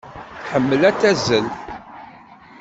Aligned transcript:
Tḥemmel 0.43 0.81
ad 0.89 0.95
tazzel. 1.01 1.45